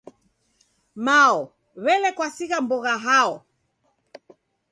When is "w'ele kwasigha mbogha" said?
1.83-2.95